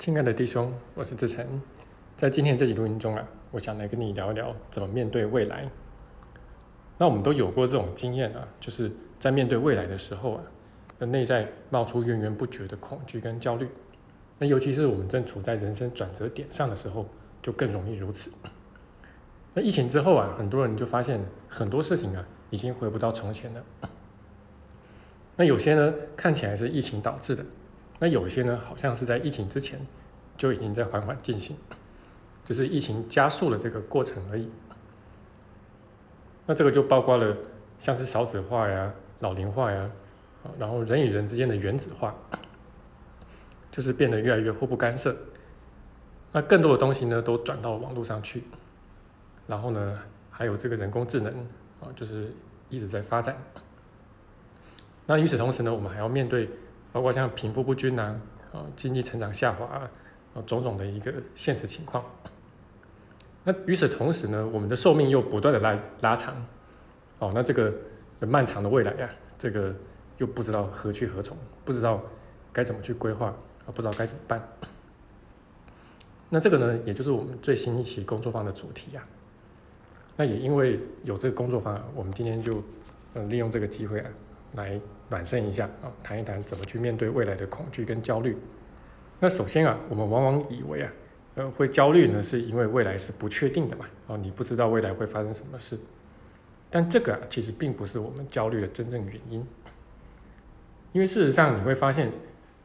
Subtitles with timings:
[0.00, 1.44] 亲爱的弟兄，我是志成，
[2.16, 5.70] 在今天这集录音中啊，我想来跟你聊一聊怎么面对未来。
[6.96, 10.42] 那我们都有过这种经验啊，就是在面对未来的时候啊，
[10.98, 13.68] 那内在冒出源源不绝的恐惧跟焦虑。
[14.38, 17.06] 那尤其是我们正处在人生转折点上的时候，
[17.42, 18.32] 就更容易如此。
[19.52, 23.62] 那疫情之后啊，很多人就发现很多事情啊，已经回不到从前了。
[25.36, 27.44] 那有些呢，看起来是疫情导致的。
[28.02, 29.78] 那有些呢，好像是在疫情之前
[30.34, 31.54] 就已经在缓缓进行，
[32.46, 34.48] 就是疫情加速了这个过程而已。
[36.46, 37.36] 那这个就包括了
[37.78, 39.90] 像是少子化呀、老龄化呀，
[40.58, 42.14] 然后人与人之间的原子化，
[43.70, 45.14] 就是变得越来越互不干涉。
[46.32, 48.44] 那更多的东西呢，都转到网络上去，
[49.46, 49.98] 然后呢，
[50.30, 51.30] 还有这个人工智能
[51.80, 52.32] 啊，就是
[52.70, 53.36] 一直在发展。
[55.04, 56.48] 那与此同时呢，我们还要面对。
[56.92, 58.20] 包括像贫富不均呐，
[58.52, 59.90] 啊，经济成长下滑啊，
[60.44, 62.04] 种种的一个现实情况。
[63.44, 66.34] 那与此同时呢，我们的寿命又不断的拉拉长，
[67.18, 67.72] 哦，那这个
[68.20, 69.74] 漫长的未来呀，这个
[70.18, 72.02] 又不知道何去何从，不知道
[72.52, 74.42] 该怎么去规划，啊，不知道该怎么办。
[76.28, 79.02] 那这个呢，也就是我们最新一期工作坊的主题呀。
[80.16, 82.62] 那也因为有这个工作坊，我们今天就
[83.14, 84.10] 嗯利用这个机会啊，
[84.54, 84.80] 来。
[85.10, 88.36] 暖身一下啊，谈一谈怎么去面对未来的恐惧跟焦虑。
[89.18, 90.92] 那首先啊，我们往往以为啊，
[91.34, 95.78] 呃，会焦虑呢，是因为未来是不确定的嘛，哦，你不知道未来会发生什么事。
[96.70, 99.46] 但这个啊，其实并不是我们焦虑的真正原因，
[100.92, 102.10] 因为事实上你会发现，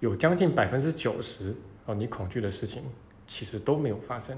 [0.00, 1.54] 有将近百分之九十
[1.84, 2.82] 哦，你恐惧的事情
[3.26, 4.36] 其实都没有发生。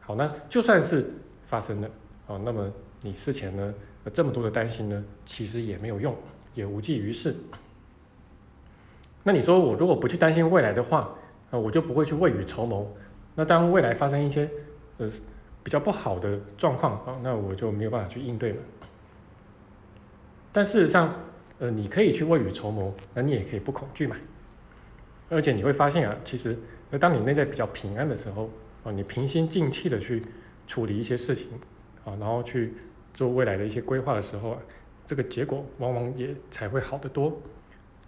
[0.00, 1.08] 好，那就算是
[1.44, 1.90] 发生了
[2.26, 2.72] 哦，那么
[3.02, 3.74] 你事前呢，
[4.12, 6.16] 这么多的担心呢，其实也没有用。
[6.56, 7.36] 也无济于事。
[9.22, 11.14] 那你说我如果不去担心未来的话，
[11.50, 12.92] 啊，我就不会去未雨绸缪。
[13.34, 14.48] 那当未来发生一些
[14.98, 15.08] 呃
[15.62, 18.58] 比较不好的状况啊，那我就没有办法去应对了。
[20.52, 21.14] 但事实上，
[21.58, 24.16] 呃，你可以去未雨绸缪，那你也可以不恐惧嘛。
[25.28, 26.56] 而且你会发现啊，其实
[26.98, 28.48] 当你内在比较平安的时候
[28.84, 30.22] 啊，你平心静气的去
[30.66, 31.48] 处理一些事情
[32.04, 32.74] 啊，然后去
[33.12, 34.58] 做未来的一些规划的时候啊。
[35.06, 37.32] 这个结果往往也才会好得多，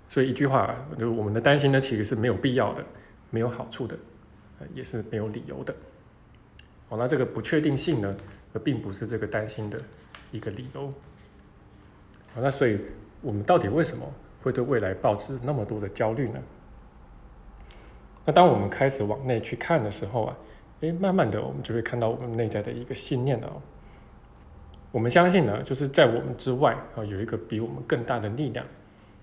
[0.09, 2.85] 所以一句话，就我们的担心呢，其实是没有必要的，
[3.31, 3.97] 没有好处的，
[4.75, 5.75] 也是没有理由的。
[6.89, 8.17] 好，那这个不确定性呢，
[8.65, 9.81] 并不是这个担心的
[10.33, 10.93] 一个理由。
[12.35, 12.81] 好，那所以
[13.23, 14.05] 我们到底为什么
[14.43, 16.41] 会对未来抱持那么多的焦虑呢？
[18.25, 20.37] 那当我们开始往内去看的时候啊，
[20.81, 23.63] 诶，慢慢的我们就会看到我们内在的一个信念了。
[24.91, 28.65] 我们相信呢，就是在我们之外啊，有一个比我们更大的力量。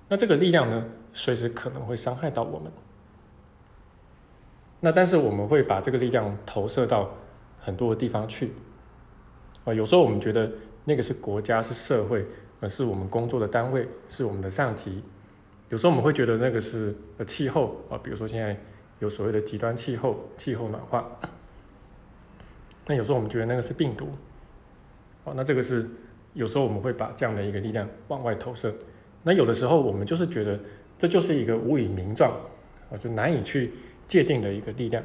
[0.08, 2.72] 那这个力量呢，随时可能会伤害到我们。
[4.82, 7.10] 那但是我们会把这个力量投射到
[7.60, 8.52] 很多的地方去。
[9.64, 10.52] 啊，有时候我们觉得
[10.84, 12.24] 那个是国家、是社会，
[12.60, 15.02] 呃，是我们工作的单位，是我们的上级。
[15.70, 18.56] 有时候我们会觉得那个是呃气候啊，比如说现在
[19.00, 21.10] 有所谓的极端气候、气候暖化。
[22.86, 24.10] 那有时候我们觉得那个是病毒。
[25.26, 25.90] 哦，那这个是
[26.34, 28.74] 有时候我们会把这样的一个力量往外投射，
[29.24, 30.58] 那有的时候我们就是觉得
[30.98, 32.32] 这就是一个无以名状
[32.90, 33.74] 啊，就难以去
[34.08, 35.04] 界定的一个力量。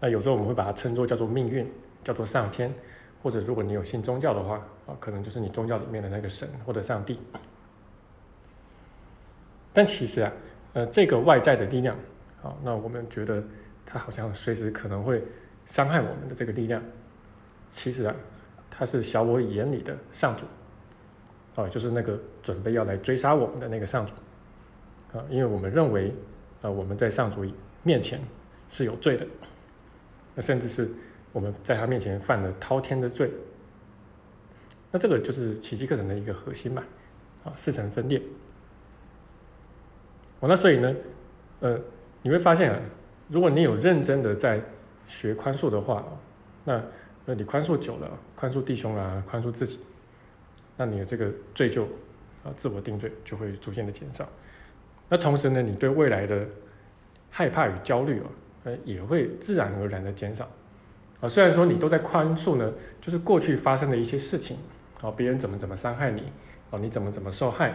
[0.00, 1.66] 那有时候我们会把它称作叫做命运，
[2.04, 2.72] 叫做上天，
[3.22, 4.56] 或者如果你有信宗教的话
[4.86, 7.18] 啊，可能就是你宗教里面的那个神或者上帝。
[9.72, 10.32] 但其实啊，
[10.74, 11.96] 呃，这个外在的力量
[12.42, 13.42] 啊，那我们觉得
[13.86, 15.22] 它好像随时可能会
[15.64, 16.82] 伤害我们的这个力量，
[17.66, 18.14] 其实啊。
[18.80, 20.46] 他是小我眼里的上主，
[21.56, 24.14] 哦，就是那个准备要来追杀我们的那个上主，
[25.12, 26.10] 啊，因为我们认为，
[26.62, 27.44] 啊，我们在上主
[27.82, 28.18] 面前
[28.70, 29.26] 是有罪的，
[30.34, 30.90] 那甚至是
[31.30, 33.30] 我们在他面前犯了滔天的罪，
[34.90, 36.82] 那这个就是奇迹课程的一个核心嘛，
[37.44, 38.18] 啊，四层分裂，
[40.38, 40.96] 哦，那所以呢，
[41.60, 41.78] 呃，
[42.22, 42.80] 你会发现啊，
[43.28, 44.58] 如果你有认真的在
[45.06, 46.02] 学宽恕的话，
[46.64, 46.82] 那
[47.26, 49.80] 那你宽恕久了，宽恕弟兄啊，宽恕自己，
[50.76, 51.84] 那你的这个罪就
[52.42, 54.28] 啊，自我定罪就会逐渐的减少。
[55.08, 56.46] 那同时呢，你对未来的
[57.30, 58.26] 害怕与焦虑啊，
[58.64, 60.48] 呃，也会自然而然的减少。
[61.20, 64.56] 啊，虽然说你都在宽恕呢，就是过去发生的一些事情，
[65.02, 66.32] 啊，别人怎么怎么伤害你，
[66.70, 67.74] 啊，你怎么怎么受害。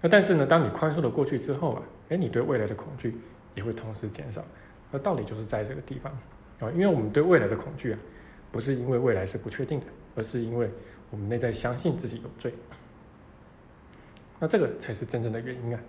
[0.00, 3.18] 那但是呢，当你宽恕了过去之后啊，哎，你对未来的恐惧
[3.54, 4.42] 也会同时减少。
[4.90, 6.16] 那道理就是在这个地方。
[6.60, 7.98] 啊，因为我们对未来的恐惧啊，
[8.50, 10.70] 不是因为未来是不确定的，而是因为
[11.10, 12.52] 我们内在相信自己有罪。
[14.38, 15.80] 那这个才是真正的原因啊。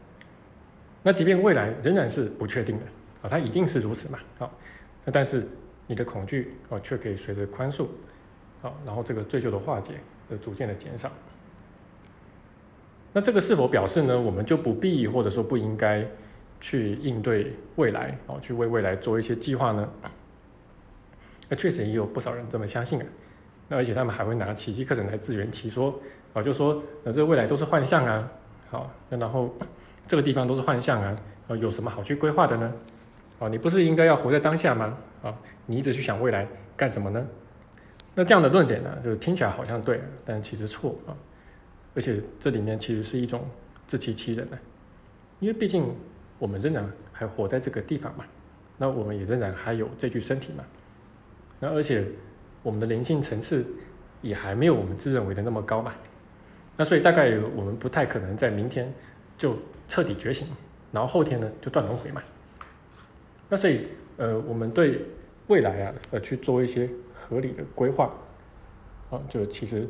[1.04, 2.86] 那即便未来仍然是不确定的
[3.22, 4.20] 啊，它一定是如此嘛？
[4.40, 4.52] 好，
[5.06, 5.48] 那但是
[5.86, 7.88] 你的恐惧啊，却可以随着宽恕
[8.62, 9.94] 啊，然后这个罪疚的化解
[10.30, 11.12] 而逐渐的减少。
[13.14, 14.20] 那这个是否表示呢？
[14.20, 16.06] 我们就不必或者说不应该
[16.60, 19.90] 去应对未来哦，去为未来做一些计划呢？
[21.50, 23.06] 那确实也有不少人这么相信啊。
[23.70, 26.00] 那而且他们还会拿奇迹课程来自圆其说
[26.34, 28.32] 啊，就说呃这个未来都是幻象啊。
[28.70, 29.54] 好，那然后
[30.06, 31.16] 这个地方都是幻象啊，
[31.48, 32.74] 啊有什么好去规划的呢？
[33.40, 34.98] 啊，你不是应该要活在当下吗？
[35.22, 37.26] 啊，你一直去想未来干什么呢？
[38.16, 41.16] 那这样的论点呢，就听起来好像对，但其实错啊。
[41.94, 43.48] 而且这里面其实是一种
[43.86, 44.58] 自欺欺人的，
[45.40, 45.94] 因为毕竟
[46.40, 48.26] 我们仍然还活在这个地方嘛，
[48.78, 50.64] 那我们也仍然还有这具身体嘛，
[51.60, 52.06] 那而且
[52.64, 53.66] 我们的灵性层次
[54.22, 55.94] 也还没有我们自认为的那么高嘛，
[56.76, 58.94] 那所以大概我们不太可能在明天
[59.38, 59.58] 就
[59.88, 60.48] 彻底觉醒，
[60.92, 62.22] 然后后天呢就断轮回嘛，
[63.50, 63.88] 那所以
[64.18, 65.02] 呃我们对
[65.48, 68.14] 未来啊呃去做一些合理的规划
[69.10, 69.88] 啊，就其实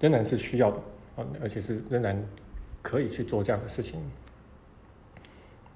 [0.00, 0.78] 仍然是需要的。
[1.14, 2.26] 啊，而且是仍然
[2.80, 4.00] 可以去做这样的事情。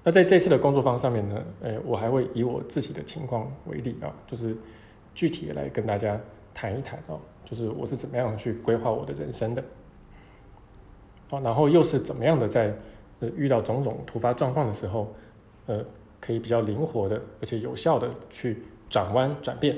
[0.03, 4.57] 那在这次的工作坊上面呢，呃，我还会以我自己的情况为例啊，就是
[5.17, 6.19] 具体来跟大家
[6.53, 9.63] 谈一谈啊，就是我是怎么样去规划我的人生的。
[11.31, 12.71] 啊，然后又是怎么样的在
[13.21, 15.11] 呃遇到种种突发状况的时候，
[15.65, 15.83] 呃，
[16.21, 19.75] 可以比较灵活的而且有效的去转弯转变。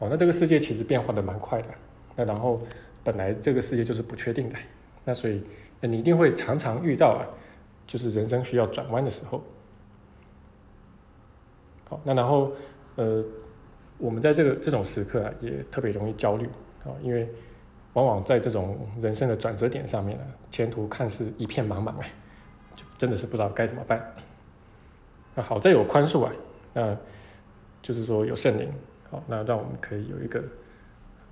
[0.00, 1.68] 哦，那这个世界其实变化的蛮快的。
[2.14, 2.60] 那然后。
[3.04, 4.56] 本来这个世界就是不确定的，
[5.04, 5.42] 那所以
[5.80, 7.24] 你一定会常常遇到啊，
[7.86, 9.42] 就是人生需要转弯的时候。
[11.88, 12.52] 好，那然后
[12.96, 13.24] 呃，
[13.98, 16.46] 我们在这个这种时刻啊，也特别容易焦虑
[16.84, 17.28] 啊，因为
[17.92, 22.10] 往往在这种人生的转折点上面啊，前途看似一片茫茫哎，
[22.74, 24.14] 就真的是不知道该怎么办。
[25.34, 26.32] 那好在有宽恕啊，
[26.72, 26.96] 那
[27.82, 28.72] 就是说有圣灵，
[29.10, 30.42] 好，那让我们可以有一个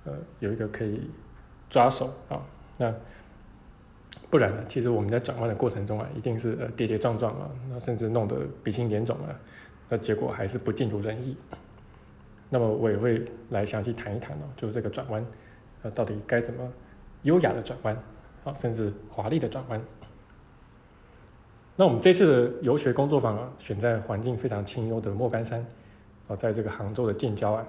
[0.05, 1.09] 呃，有一个可以。
[1.69, 2.41] 抓手啊，
[2.77, 2.95] 那
[4.29, 4.63] 不然呢？
[4.69, 9.35] 其实我们在转弯的过程中啊，一定是呃跌跌撞撞啊，那甚至弄得鼻青脸肿啊，
[9.89, 11.35] 那结果还是不尽如人意。
[12.49, 15.25] 那么我也会来详细谈一谈哦，就是这个转弯，
[15.83, 16.71] 呃，到底该怎么
[17.23, 17.97] 优雅的转弯
[18.43, 19.81] 啊，甚至华丽的转弯。
[21.75, 25.65] 那我们这次的游学工作坊啊，选在环境非常清幽的莫干山，
[26.27, 27.65] 啊，在这个杭州的近郊啊。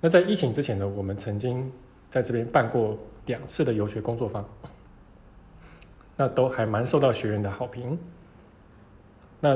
[0.00, 1.70] 那在疫情之前呢，我们曾经。
[2.10, 2.96] 在这边办过
[3.26, 4.42] 两次的游学工作坊，
[6.16, 7.98] 那都还蛮受到学员的好评。
[9.40, 9.54] 那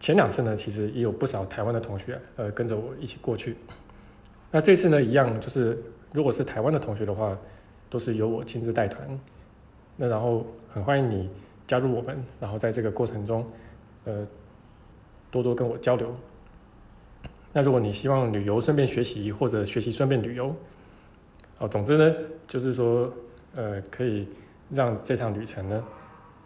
[0.00, 3.56] 前两次呢，其实也有不少台湾的同学呃跟着我一起过去。
[4.50, 5.80] 那这次呢，一样就是
[6.12, 7.38] 如果是台湾的同学的话，
[7.88, 9.06] 都是由我亲自带团。
[9.96, 11.30] 那然后很欢迎你
[11.66, 13.46] 加入我们，然后在这个过程中，
[14.04, 14.26] 呃，
[15.30, 16.12] 多多跟我交流。
[17.52, 20.56] 那如果你希望旅游顺便学习，或者学习顺便旅游。
[21.58, 23.12] 哦，总之呢，就是说，
[23.54, 24.26] 呃，可以
[24.70, 25.84] 让这趟旅程呢，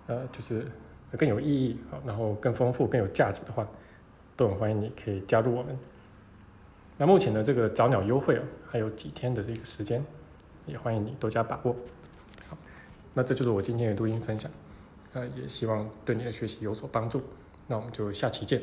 [0.08, 0.66] 呃，就是
[1.16, 3.66] 更有意义啊，然后更丰富、更有价值的话，
[4.36, 5.76] 都很欢迎你可以加入我们。
[6.96, 10.04] 那目前的这个早鸟优惠啊，还有几天的这个时间，
[10.66, 11.74] 也欢迎你多加把握。
[12.48, 12.56] 好，
[13.14, 14.50] 那这就是我今天的录音分享，
[15.12, 17.22] 呃，也希望对你的学习有所帮助。
[17.66, 18.62] 那我们就下期见。